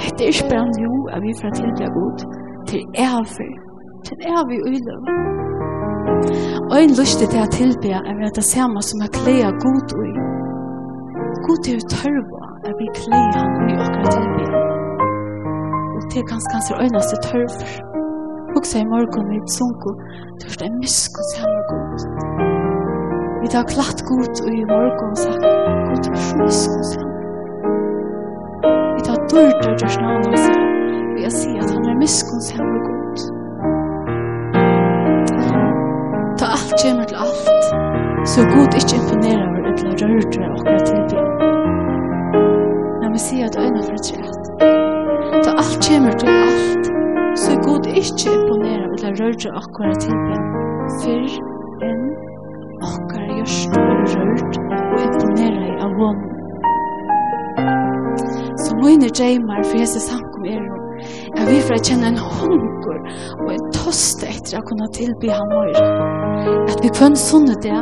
[0.04, 2.18] Hetta er ikke bare jo at vi får tilbe god
[2.70, 3.54] til evig,
[4.08, 5.14] til evig uiløva.
[6.72, 10.14] Og en lyst til å tilbe er at det samme som er klea god ui.
[11.48, 14.46] God er tørva at vi klea han ui okra tilbe.
[15.96, 17.72] Og det er ganske hans øynaste tørver.
[18.56, 19.96] Og så i morgon vi sunko,
[20.42, 22.55] tørst en miskunn samme god.
[23.46, 25.44] Vi tar klatt godt og i morgen og sagt,
[25.90, 27.12] godt pris hos ham.
[28.96, 30.64] Vi tar dyrt og gjørs navn og ham.
[31.14, 33.22] Vi har sett at han er miskons ham og god.
[36.42, 37.70] Ta alt kommer til alt,
[38.34, 41.26] så god ikke imponerer over et eller rørte og akkurat tilbyr.
[43.02, 44.46] Når vi sier at øyne for et rett.
[45.46, 46.94] Ta alt kommer til alt,
[47.44, 50.42] så god ikke imponerer over et eller rørte og akkurat tilbyr.
[51.04, 51.45] Fyrr
[53.46, 54.58] gjørst og rørt
[54.94, 56.32] og imponerer av hånden.
[58.64, 60.82] Så mine dreymar for Jesus samkom er jo
[61.36, 63.02] er vi for å kjenne en hunger
[63.44, 65.76] og en toste etter å kunne tilby han vår.
[66.72, 67.82] At vi kvann sånne det,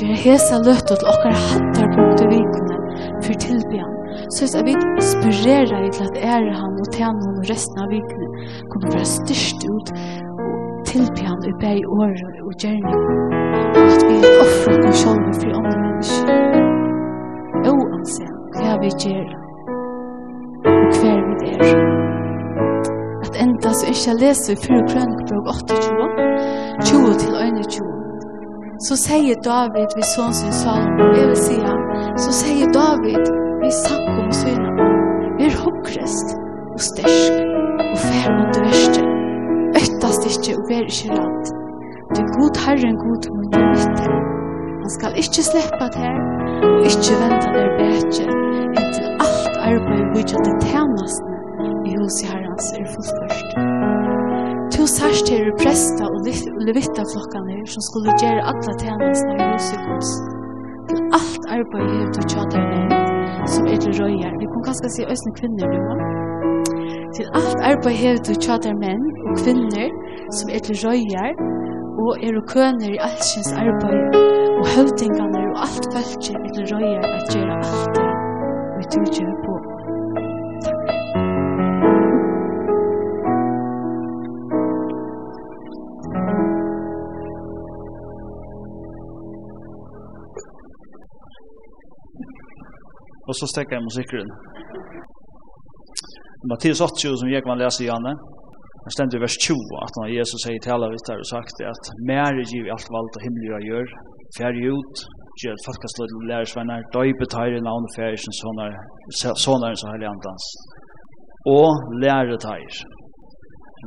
[0.00, 2.80] gjør hese løtta til okkar hattar punkt i vikene
[3.26, 3.94] for tilby han.
[4.34, 8.50] Så jeg vil spirere i til at ære han og tjene han resten av vikene
[8.72, 13.43] kommer fra styrst ut og tilby han i beg året og gjerne
[14.44, 16.28] offra deg sjálv for andre mennesker.
[17.72, 19.32] Oansett hva vi gjør
[20.70, 21.74] og hver vi er.
[23.24, 25.80] At enda så ikke leser i fyrir krønnebrok 28,
[26.84, 27.90] 20 til 21.
[28.84, 31.82] Så sier David vi sånn sin salm, jeg vil si han,
[32.20, 33.30] så sier David
[33.62, 34.88] vid sakkom syna,
[35.38, 36.34] vi er hopkrest
[36.74, 37.42] og stersk
[37.86, 39.04] og færmant verste,
[39.80, 41.63] øttast ikkje og ver ikkje rand.
[42.14, 44.00] Du er god Herren god mun du mitt.
[44.82, 46.14] Han skal ikke slippe til,
[46.74, 48.26] og ikkje vente ned betje,
[48.78, 51.34] inntil alt arbeid vi gjør til tjenestene
[51.90, 53.48] i hos i Herrens er fullførst.
[54.74, 56.20] To sørst her er prester og
[56.68, 60.10] levittaflokkene som skulle gjøre alle tjenestene i hos i hos.
[60.90, 62.94] Til alt arbeid gjør til tjater ned,
[63.54, 64.32] som er til røyer.
[64.40, 65.80] Vi kan kanskje si øsne kvinner nu,
[67.16, 69.88] Til alt arbeid gjør du tjater menn og kvinner
[70.36, 71.53] som er til røyer,
[72.02, 74.02] og er og køner i allsins arbeid,
[74.60, 77.94] og høvdingene og alt fölkje er til røyer at gjøre alt
[78.92, 79.54] det vi tog på.
[93.28, 94.30] Og så stekker jeg musikkeren.
[96.50, 98.12] Mattias 8, som jeg kan lese i Janne.
[98.84, 101.92] Det stender i vers 20 at når Jesus sier til alle vittar og sagt at
[102.08, 104.02] mer er givet alt valgt og himmelig å gjøre,
[104.36, 105.04] fjerde ut,
[105.40, 108.68] gjør et falkastlød og lærersvenner, døype tar i navn og fjerde som sånne,
[109.46, 110.50] sånne som hellig andans.
[111.54, 112.60] Og lære tar,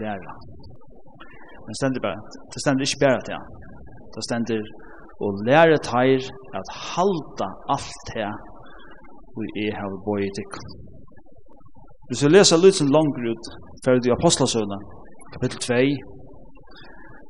[0.02, 0.34] lære.
[1.62, 3.48] Men det stender bare, det stender ikke bare til han.
[4.18, 4.68] Det stender
[5.26, 6.30] og lære tar
[6.60, 8.30] at halda alt det
[9.38, 10.62] og jeg har bøyet ikke.
[12.08, 13.50] Hvis vi leser litt sånn langt ut,
[13.84, 14.78] fyrir de apostlasøvna,
[15.34, 15.80] kapittel 2,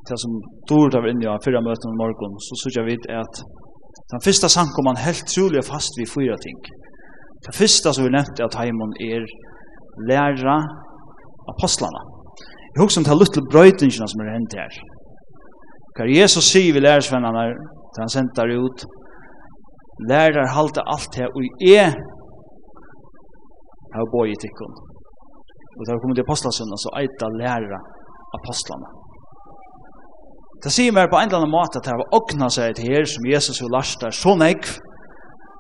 [0.08, 0.36] det som
[0.70, 3.42] dår inn inni av fyrra møten om morgen, så synes jeg vidt at
[4.14, 6.60] den første sankom man helt trolig fast vid fyra ting.
[7.48, 9.26] Det første som vi nevnte at heimon er
[10.10, 10.60] læra
[11.54, 12.04] apostlarna.
[12.76, 14.78] Jeg husker om det er litt brøytingene som er hendt her.
[15.98, 17.48] Hva Jesus sier vi lærersvennerne,
[17.98, 18.86] han sender ut,
[20.08, 21.96] lærer halte alt det, og jeg
[23.92, 24.74] Jeg har boi i tikkun.
[25.78, 27.80] Og da vi kommer til apostlasunna, så eita læra
[28.38, 28.90] apostlana.
[30.64, 33.06] Det sier meg på en eller annen måte at det var åkna seg til her
[33.06, 34.72] som Jesus og Lars der så nekv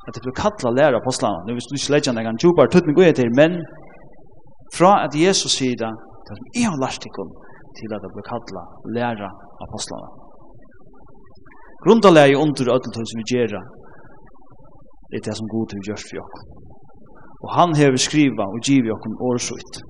[0.08, 1.44] at det blir kattla læra apostlana.
[1.46, 3.60] Nå hvis du ikke legger en djupar tutt gøy til, men
[4.78, 5.94] fra at Jesus sier det,
[6.28, 7.30] det som jeg har Lars tikkun,
[7.78, 8.64] til at det blir kattla
[8.98, 9.30] læra
[9.68, 10.10] apostlana.
[11.86, 13.62] Grundalega under ödlentøy som vi gjerra
[15.16, 16.67] er det som god til vi gjørs for jokken.
[17.44, 19.82] Og han hever skriva og givi okkom årsut.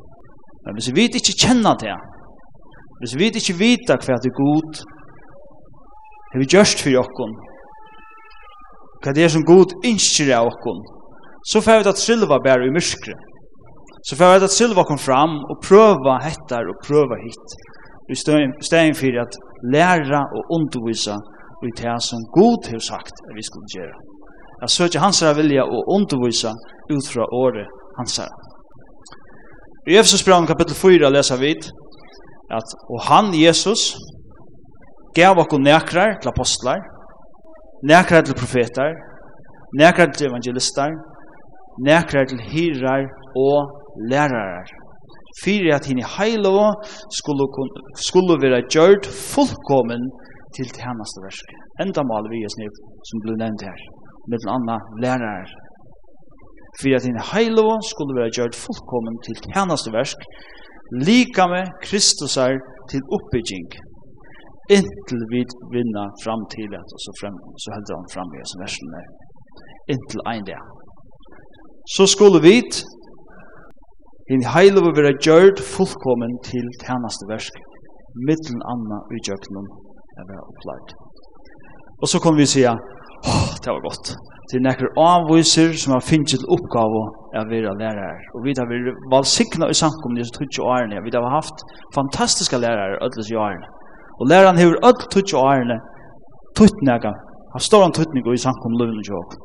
[0.66, 1.96] Men hvis vi ikke kjenner det,
[3.00, 4.86] hvis vi ikke vita hva det er god,
[6.38, 7.32] Vi gjørst for okkom,
[9.02, 10.82] hva det er som god innskir av okkom,
[11.50, 13.16] så får vi at silva bære i myskre.
[14.06, 17.56] Så får vi at silva kom fram og prøva hettar og prøva hit.
[18.10, 19.40] Vi stein for at
[19.74, 21.16] læra og undervisa
[21.58, 24.17] og i det som god har sagt at vi skulle gjøre.
[24.62, 26.52] Jeg søker hans her vilja og undervisa
[26.96, 27.68] ut fra året
[27.98, 28.38] hansara.
[29.90, 31.52] I Efesus brev kapittel 4 leser vi
[32.58, 33.82] at og han, Jesus,
[35.16, 36.82] gav okkur nekrar til apostlar,
[37.92, 38.94] nekrar til profetar,
[39.82, 40.92] nekrar til evangelistar,
[41.90, 43.04] nekrar til hirar
[43.36, 43.58] og
[44.12, 44.68] lærarar.
[45.44, 46.72] Fyrir at hinn i heilova
[47.20, 47.46] skulle,
[48.08, 50.10] skulle vera gjørt fullkommen
[50.56, 51.56] til tjeneste versk.
[51.84, 53.80] Enda mal vi er snitt som blir nevnt her
[54.30, 55.48] med en annan lærere.
[56.80, 60.20] For at din heilov skulle være gjort fullkommen til tjeneste versk,
[61.08, 62.54] lika med Kristus er
[62.92, 63.68] til oppbygging,
[64.78, 65.42] inntil vi
[65.76, 69.08] vinner fram til at, og så, frem, så helder han fram i som versen er,
[69.94, 70.64] inntil en dag.
[71.96, 72.56] Så skulle vi
[74.32, 77.54] din heilov være gjort fullkommen til tjeneste versk,
[78.28, 79.68] mittelen anna i jøknum
[80.20, 80.90] er opplagt.
[82.02, 82.74] Og så kan vi sige,
[83.26, 84.16] Åh, det var godt.
[84.48, 87.02] Det er nekker avviser som har finnet til oppgave
[87.36, 88.22] av å være lærere.
[88.36, 91.04] Og vi har vært valgsikna i samkomne i 20 årene.
[91.04, 91.66] Vi har haft
[91.98, 93.68] fantastiske lærere ødels i årene.
[94.20, 95.78] Og læreren har ødel 20 årene
[96.58, 97.12] tøytnega.
[97.54, 99.44] Har stor en tøytning i samkomne løvende til årene.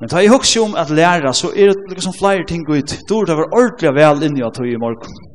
[0.00, 2.90] Men ta i hugsi om at lærere så er det liksom flere ting ut.
[3.08, 5.27] Dår det var ordentlig vel inni at tog i morgen.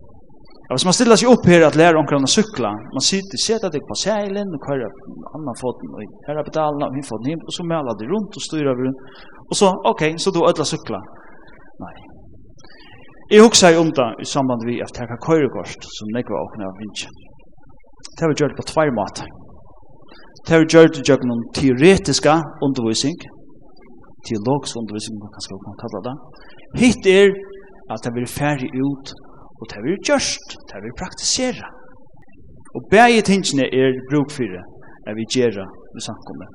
[0.64, 3.72] Ja, hvis man stiller seg opp her at lærer omkring å sykla, man sitter, setter
[3.74, 4.94] deg på seilen, og kører
[5.36, 8.38] annan foten, og her er pedalen, og hun foten hjem, og så maler de rundt,
[8.40, 9.04] og styrer rundt,
[9.50, 11.02] og så, ok, så du ødler sykla.
[11.84, 11.94] Nei.
[13.34, 16.46] Jeg husker jeg om det i samband med at jeg har køyrekost, som jeg var
[16.48, 17.12] åkne av vindsje.
[18.14, 19.28] Det har vi gjort på tvær måter.
[20.44, 22.34] Det har vi gjort gjennom teoretiska
[22.68, 23.20] undervisning,
[24.28, 26.16] teologisk undervisning, man kan skal kalle det.
[26.82, 27.36] Hitt er
[27.94, 29.12] at det blir ferdig ut
[29.64, 31.68] Og det vil gjørst, det vil praktisera.
[32.76, 34.64] Og begge tingene er bruk for det,
[35.08, 35.64] er vi gjerra
[35.98, 36.50] i samkommet.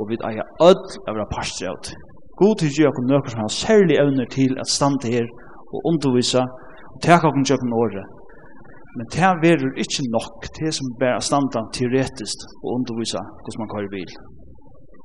[0.00, 1.96] Og vi eier ødel av våre parster av det.
[2.40, 5.26] God til gjør kom nøkker som har særlig evner til at stande her
[5.74, 6.42] og undervisa
[6.92, 8.06] og teka kom gjør kom året.
[8.96, 13.90] Men det verur ikke nok til som bare standa teoretisk og undervisa hvordan man kører
[13.96, 14.12] bil.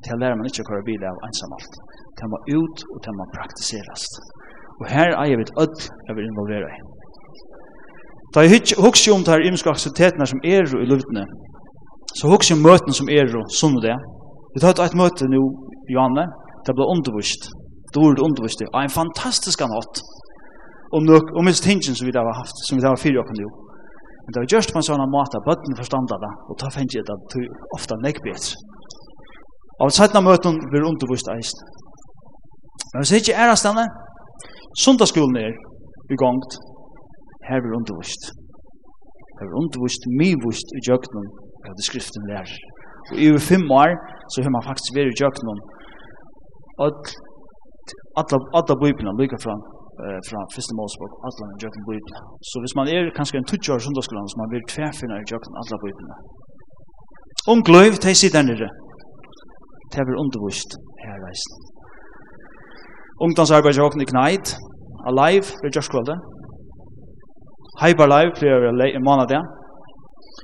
[0.03, 1.73] Det lærer man ikke å kører bil av ensamalt.
[2.17, 4.07] Det må ut og det må praktiseres.
[4.79, 6.79] Og her eier vi et ødel av vil involvera i.
[8.33, 11.25] Da jeg hugsi om det her imiske aktiviteterna som er i løvdene,
[12.19, 13.97] så hugsi om møtene som er og sånn det.
[14.53, 15.41] Vi tar et møte nå,
[15.91, 16.25] Johanne,
[16.65, 17.51] det ble undervist,
[17.91, 19.99] Det ble undervist, og en fantastisk anhatt
[20.95, 23.19] om nok, om minst tingene som vi da har haft, som vi da har fyrir
[23.19, 23.49] åkken nå.
[24.23, 27.17] Men det var just på en sånn måte, bøttene forstanda det, og ta jeg det
[27.33, 28.53] til ofta nekbet.
[29.83, 31.63] Av sætna møten blir undervist eisen.
[32.93, 33.87] Men hvis jeg ikke er av stedet,
[34.83, 35.55] sundagsskolen er
[36.11, 36.59] i gongt,
[37.47, 38.23] her er undervist.
[39.37, 41.27] Her er undervist, mivust i djøknum,
[41.61, 42.53] hva det skriften lærer.
[43.11, 43.91] Og i over fem år,
[44.31, 45.59] så har man faktisk vært i djøknum,
[48.59, 49.55] alle bøybina, lykka fra
[50.05, 52.15] eh fra første Mosebok alle den jöken bibeln.
[52.49, 55.77] Så hvis man er kanskje en tutjar söndagsskolan så man vill tvärfinna i jöken alla
[55.85, 56.09] bibeln.
[57.51, 58.69] Om glöv till sidan nere.
[59.91, 60.71] Det blir undervist
[61.03, 61.53] her reisen.
[63.25, 64.47] Ungdomsarbeid i knait,
[65.09, 66.19] alive, det är just kvällen.
[67.79, 69.43] Hyper Live flere en måned der.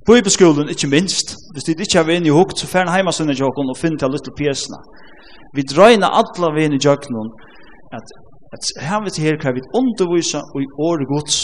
[0.10, 1.28] Bibelskolen, ikke minst.
[1.54, 4.00] Hvis du ikke har vært inne i hukt, så færre hjemme sønne jokken og finne
[4.00, 4.80] til litt pjesene.
[5.56, 7.16] Vi drøyner alle vi inne i jokken
[7.98, 8.08] at,
[8.56, 11.38] at her vi til her kan vi undervise og i året gods.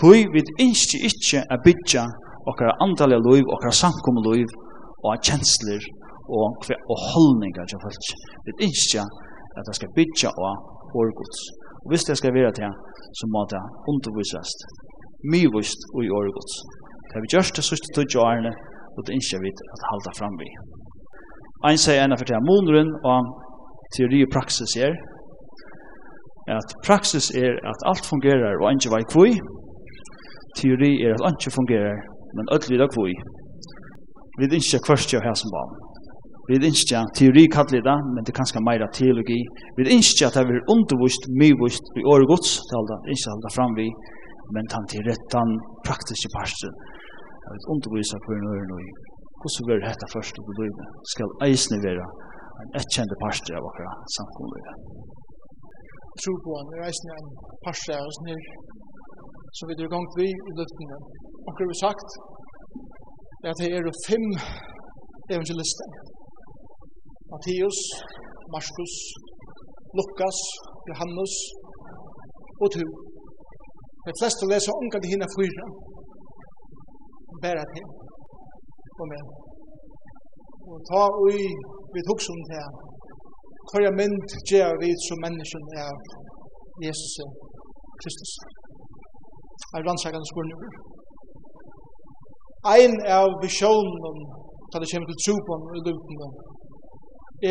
[0.00, 2.02] Tøy vi ikke ikke er bygge
[2.50, 4.48] okkara andalige liv, okkara samkomne liv
[5.04, 5.82] og kjensler
[6.36, 6.44] og,
[6.90, 8.04] og holdninger til folk.
[8.46, 9.02] Vi ikke
[9.58, 10.52] at det skal bygge og
[10.98, 11.40] året gods.
[11.82, 12.70] Og hvis det skal være til,
[13.18, 14.50] så må det undervises
[15.34, 16.54] mivust og i åregods.
[17.06, 18.52] Det har vi gjørst det sørste tøtje årene,
[18.96, 20.48] og det innskjer vi at halda fram vi.
[21.68, 23.32] Ein sier enn for det monren, og
[23.96, 24.94] teori og praksis er,
[26.58, 29.32] at praksis er at alt fungerer og ikke vei kvui,
[30.58, 32.00] teori er at alt fungerer,
[32.36, 33.14] men ødelig da kvui.
[34.38, 35.74] Vi er ikke kvørst jo her som barn.
[36.48, 39.40] Vi er ikke teori kallir det, men det er kanskje meira teologi.
[39.76, 43.50] Vi er ikke at det er undervist, mye vist, vi åregods, det er ikke halda
[43.56, 43.88] fram vi,
[44.54, 45.50] men han til rettan
[45.88, 46.72] praktiske parsten
[47.44, 48.80] jeg vet undervisa for en øren og
[49.40, 52.06] hvordan vil dette først og bedøyde skal eisne være
[52.62, 54.72] en etkjente parster av akkurat samkommet
[56.12, 57.30] Jeg tror på han er eisne en
[57.66, 58.42] parster av oss nir
[59.56, 60.98] som vi drar gongt vi i luftene
[61.50, 62.10] akkurat vi sagt
[63.44, 64.24] er at det er fem
[65.34, 65.88] evangelister.
[67.30, 67.78] Matteus,
[68.54, 68.94] Markus,
[69.98, 70.38] Lukas,
[70.88, 71.34] Johannes
[72.62, 72.90] og Tur.
[74.10, 75.64] De fleste leser unga til hinna fyra.
[77.42, 77.86] Bæra til.
[79.00, 79.22] Og med.
[80.70, 81.40] Og ta ui
[81.94, 82.80] vid hoksom til henne.
[83.86, 85.90] jeg mynd gjør vi som mennesken er
[86.84, 87.12] Jesus
[88.00, 88.32] Kristus.
[89.74, 90.72] Er landsakan spurningur.
[92.74, 94.18] Ein av visjonen
[94.70, 96.16] da det kommer til trupon og lukten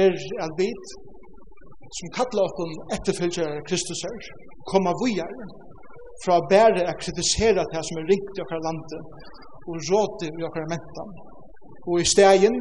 [0.01, 0.13] er
[0.45, 0.69] at vi
[1.97, 4.19] som kallar okkur etterfylgjare Kristus her,
[4.71, 5.33] koma vujar,
[6.23, 9.01] fra bære å kritisere det som er ringt i okkar landet
[9.69, 11.11] og råte i okkar mentan.
[11.89, 12.55] Og i stegen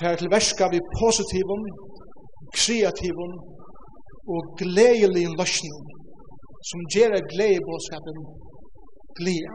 [0.00, 1.64] fer til verska vi positivum,
[2.56, 3.34] kreativum
[4.32, 5.78] og gledelig løsning
[6.70, 8.18] som gjør gledebådskapen
[9.18, 9.54] glede.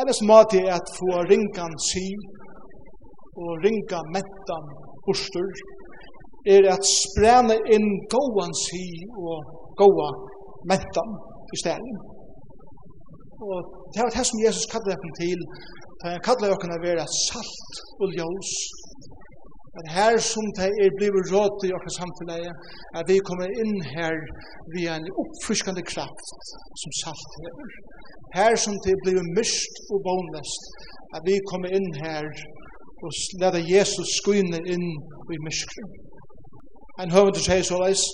[0.00, 2.06] Ellers måte er at få ringan sy
[3.42, 4.70] og ringa mentan
[5.06, 5.50] bostur
[6.54, 8.84] er at sprene inn gåan sy
[9.20, 10.08] og gåa
[10.70, 11.10] mentan
[11.54, 11.94] i stedet.
[13.48, 13.58] Og
[13.92, 15.38] det er det som Jesus kallar dem til,
[16.00, 18.52] da han kallar dem å være salt og ljós.
[19.74, 22.64] Men her som det er blivet råd i åkne samfunnet,
[22.98, 24.16] at vi kommer inn her
[24.74, 26.26] via en oppfriskande kraft
[26.82, 27.70] som salt hever.
[28.38, 30.62] Her som det er blivet myst og bånlest,
[31.16, 32.28] at vi kommer inn her
[33.02, 33.10] og
[33.42, 34.86] lade Jesus skyne inn
[35.34, 35.90] i myskren.
[37.02, 38.04] En høvende sier så leis,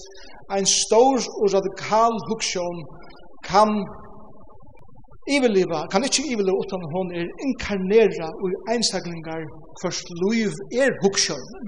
[0.56, 2.78] ein stor og radikal hugsion
[3.50, 3.70] kan
[5.36, 9.42] ivelliva, kan ikkje ivelliva utan hon er inkarnera og einstaklingar
[9.82, 11.64] først luiv er hugsionen.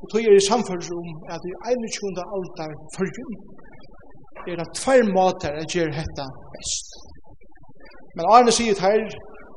[0.00, 2.22] Og tog er i samfunnsrom at i 21.
[2.36, 3.34] aldar fyrrjum
[4.50, 6.88] er det tvær måter at gjer hetta best.
[8.16, 9.02] Men Arne sier her,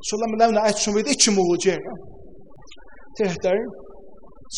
[0.06, 1.92] så la meg nevne eit som vi ikkje må gjøre.
[3.16, 3.58] Det heter,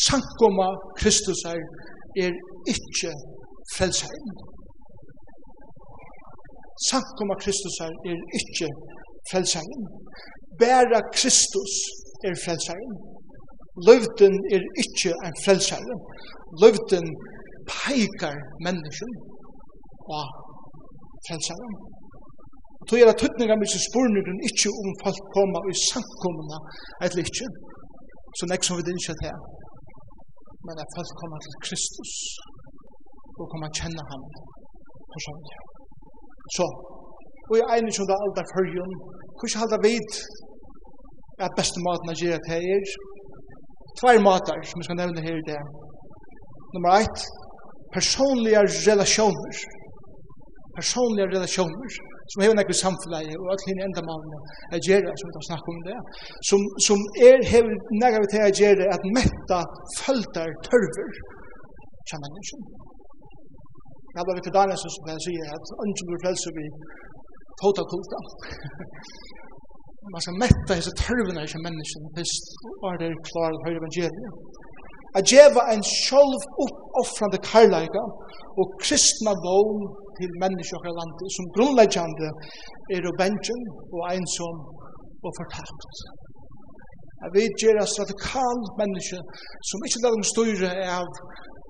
[0.07, 0.67] sankoma
[0.99, 1.61] Kristus er
[2.23, 2.33] er
[2.73, 3.11] ikkje
[3.75, 4.31] frelsaren.
[6.89, 7.91] Samkomma Kristus er
[8.39, 8.69] ikkje
[9.31, 9.83] frelsaren.
[10.59, 11.73] Bæra Kristus
[12.27, 12.93] er frelsaren.
[13.87, 15.95] Løvden er ikkje en frelsare.
[16.61, 17.05] Løvden
[17.73, 19.11] peikar mennesken
[20.17, 20.25] og
[21.27, 21.73] frelsaren.
[22.87, 26.57] Tog er at tøtninga mye spurningren ikkje om folk koma i samkommuna
[27.03, 27.47] eller ikkje.
[28.37, 29.37] Så nek som vi din kjøtt her
[30.65, 32.13] men at folk koma til Kristus
[33.39, 34.23] og koma at kjenne ham
[35.13, 35.55] personlig.
[36.55, 36.65] Så,
[37.49, 38.93] og i ene som det er alt er førjen,
[39.37, 40.11] hvordan halda vid
[41.45, 42.89] at beste maten å gjøre til er
[43.99, 45.59] tvær mater som vi skal nevne her i det.
[46.73, 47.19] Nummer ett,
[47.95, 49.55] personlige relasjoner.
[50.79, 51.91] Personlige relasjoner
[52.31, 54.39] som hever nekker samfunnet og alle henne enda mannene
[54.75, 55.97] er gjerra, som vi tar snakk om det,
[56.49, 59.59] som, som er hever nekve til er gjerra at metta
[60.01, 61.11] føltar tørver
[62.09, 62.61] kjenner mennesken
[64.17, 66.65] Jeg var til Danielsen som jeg sier at ønsken blir frelse vi
[67.61, 68.19] tåta kulta.
[70.13, 72.33] Man skal metta hese tørvene i mennesken hvis
[72.89, 74.57] er det klar å høre evangeliet
[75.17, 78.03] a djeva en sjolv uppoffrande karlaika
[78.59, 79.81] og kristna vogn
[80.17, 82.29] til menneskjokkar landi som grunnleggjande
[82.95, 83.61] er og bensjen
[83.95, 84.57] og einsom
[85.25, 85.93] og fortapt.
[87.23, 89.19] A vi gjerra stratikal menneske
[89.69, 91.07] som ikkje lader dem styre av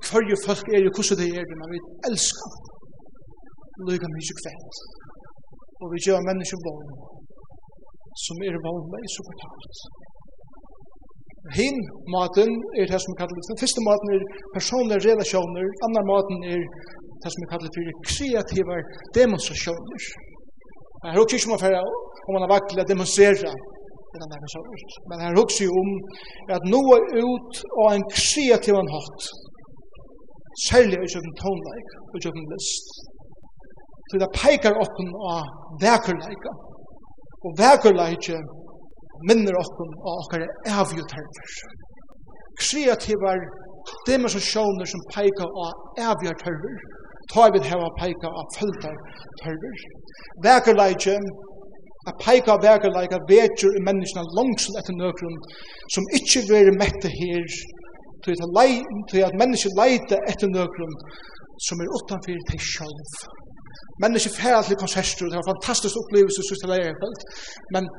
[0.08, 1.80] hverje folk er og hvordan det er, men vi
[2.10, 2.54] elskar
[3.88, 4.82] lyga mykje kveld.
[5.82, 6.92] Og vi gjør menneske vogn
[8.26, 9.76] som er vognleis og fortapt
[11.60, 11.78] hin
[12.16, 14.24] maten er det som kallar den første maten er
[14.58, 16.62] personlige relationer, andre maten er
[17.24, 18.76] det som kallar for kreativa
[19.20, 20.02] demonstrationer.
[21.04, 21.84] Her hugsa ikke om å fære
[22.28, 23.52] om man har vakla demonstrera
[24.14, 24.92] enn han er så ut.
[25.10, 25.92] Men her hugsa jo om
[26.56, 29.30] at noe ut og en kreativ han hatt
[30.68, 32.90] særlig i sjøkken tonleik og sjøkken list.
[34.10, 35.44] Så det peikar oppen av
[35.84, 36.54] vekerleika.
[37.46, 38.40] Og vekerleika
[39.28, 40.46] minner okkum og okkar
[40.82, 41.56] avgjøterver.
[42.60, 43.40] Kreativar
[44.08, 46.76] demonstrasjoner som peikar av avgjøterver,
[47.34, 49.84] ta vi heva peika av føltarterver.
[50.46, 51.16] Vekerleikje,
[52.10, 55.38] a peika av vekerleikje vetjur i menneskene langsen etter nøkron,
[55.96, 57.60] som ikkje veri mette her,
[58.26, 60.96] til at menneskje leite etter nøkron,
[61.68, 63.16] som er utanfyr til sjálf.
[64.04, 66.94] Menneskje færa til konserter, det var fantastisk opplevelse, synes jeg,
[67.76, 67.90] men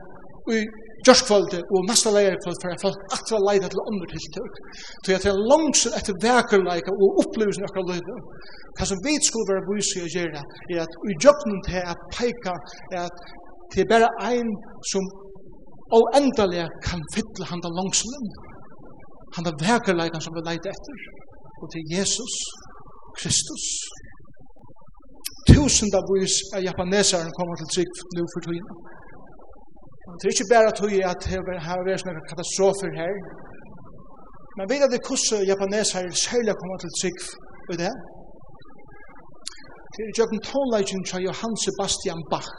[0.56, 0.60] i
[1.06, 4.54] gjørskvalde og næsta leir for for folk atra leida til andre tiltøk.
[5.02, 8.16] Så jeg tar langsen etter vekerleika og opplevelsen akkurat løyda.
[8.76, 10.42] Hva som vi skulle være vysi å gjøre
[10.72, 12.54] er at i jøknum til at peika
[12.94, 13.16] er at
[13.72, 14.48] det er bare ein
[14.92, 15.04] som
[15.98, 18.14] oendelig kan fytle handa langsen
[19.34, 20.98] han da vekerleika som vi leida etter
[21.60, 22.34] og til Jesus
[23.18, 23.64] Kristus.
[25.50, 28.74] Tusen av vis av japanesaren kommer til trygg nu for tøyna.
[30.16, 33.14] Det er ikke bare tog at det har vært noen katastrofer her,
[34.56, 37.20] men vet at det hvordan japaneser særlig kommer til trygg
[37.72, 37.94] i det?
[39.94, 42.50] Det er jo en tonlegging fra Johann Sebastian Bach.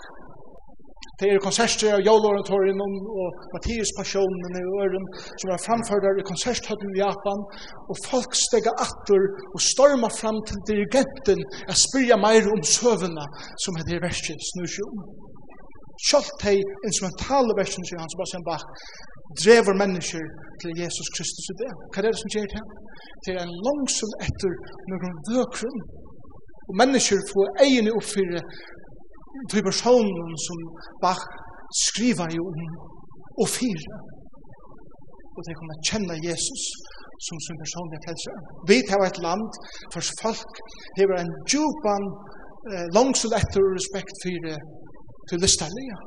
[1.20, 5.06] Det er konserter av Joloratorinum og Mattias Passionen i Øren
[5.42, 7.44] som er framført i konserthøtten i Japan
[7.92, 13.26] og folk steger atter og stormer fram til dirigenten og spyrja meir om søvnene
[13.64, 14.98] som er det verste snusjon.
[16.10, 16.58] Kjolt hei
[16.90, 18.66] instrumentale versjonen sier han, Sebastian Bach,
[19.44, 20.24] drever mennesker
[20.62, 21.72] til Jesus Kristus i det.
[21.92, 22.64] Hva er det som gjør det?
[23.24, 24.56] Det er en langsel etter
[24.92, 25.84] noen vøkron.
[26.70, 28.42] Og mennesker får egene oppfyre
[29.52, 30.66] til personen som
[31.04, 31.22] Bach
[31.86, 32.64] skriver jo om
[33.42, 34.00] og fyre.
[35.38, 36.64] Og det kommer kjenne Jesus
[37.28, 38.36] som sin personlige frelser.
[38.70, 39.46] Vi tar et land
[39.94, 40.54] for folk
[40.98, 42.04] har en djupan
[42.72, 44.56] eh, langsel etter respekt for
[45.32, 45.98] til listarlega.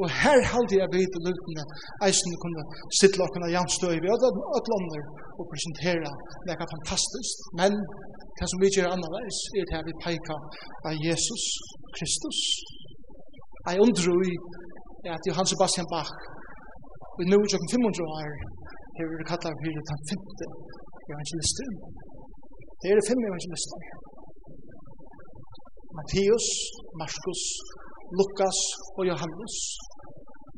[0.00, 1.64] Og her halde jeg vidt og lutene
[2.06, 2.62] eisen kunne
[2.98, 5.04] sitte lukken av jernstøy vi öll lander
[5.38, 6.12] og presentera
[6.48, 7.36] nekka fantastisk.
[7.60, 7.72] Men
[8.38, 10.38] det som vi gjør annerledes er det vi peker
[10.88, 11.44] av Jesus
[11.96, 12.38] Kristus.
[13.66, 14.34] Jeg undrer i
[15.14, 16.12] at Johan Sebastian Bach
[17.22, 18.36] i nu i 500 år her
[18.96, 20.46] hever vi kallar fyrir den femte
[21.12, 21.72] evangelisten.
[22.80, 23.80] Det er det fem evangelister.
[25.96, 26.46] Matteus,
[27.00, 27.42] Markus,
[28.18, 28.58] Lukas
[28.98, 29.54] og Johannes.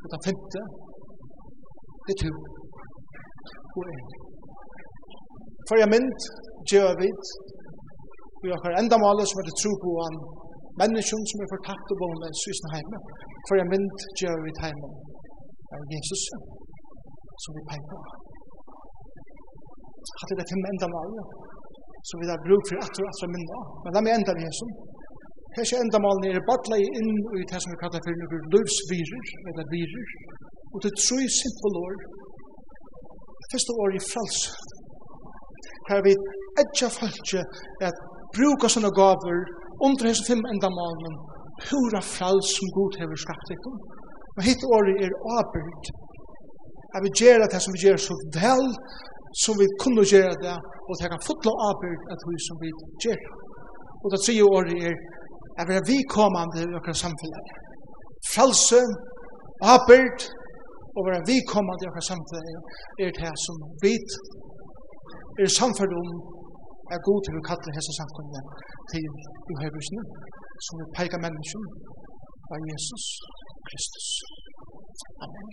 [0.03, 0.61] Og den femte,
[2.07, 2.32] det er to
[3.78, 4.07] og en.
[5.68, 6.12] For jeg mynd,
[6.70, 7.09] gjør vi
[8.42, 10.16] vi har hver enda maler som er det tro på han,
[10.80, 12.98] menneskjon som er fortapt og boende i sysen heime.
[13.61, 14.88] jeg mynd, gjør vi heime
[15.74, 16.22] av Jesus
[17.42, 17.98] som vi peker på.
[20.20, 21.24] Hatt det er fem enda maler
[22.09, 23.59] som vi har bruk for at og at og minna.
[23.84, 24.70] Men la meg enda vi Jesus.
[25.57, 30.12] Hesse endamalen er badlei inn i det som vi kallar for noen løvsvirer, eller virer,
[30.72, 31.96] og det er tru simpel år.
[33.53, 34.38] Første år i frals.
[35.88, 36.14] Her vi
[36.62, 37.42] edja falskje
[37.88, 38.05] at
[38.36, 39.40] bruka sånne gaver
[39.86, 41.16] under hese fem endamalen,
[41.66, 43.80] pura frals som god hever skapt ikon.
[44.36, 45.90] Men hitt året er avbyrd.
[46.94, 48.64] at vi gjerra det som vi gjerra så vel,
[49.42, 52.70] som vi kunne gjerra det, og det kan fotla avbyrd at vi som vi
[53.05, 53.32] gjerra.
[54.03, 54.94] Og det tredje året er
[55.61, 57.45] at være vikommande i okra samfunnet.
[58.33, 58.83] Fralse,
[59.75, 60.21] abert,
[60.95, 62.59] og vi være vikommande i okra samfunnet
[63.05, 63.57] er det som
[63.87, 64.11] vit
[65.43, 66.11] er samfunnet om
[66.95, 68.45] er god til å kalle hese samfunnet
[68.93, 69.05] til
[69.53, 70.05] uhebrusene
[70.67, 71.69] som vi peika menneskene
[72.53, 73.05] av Jesus
[73.69, 74.07] Kristus.
[75.25, 75.47] Amen.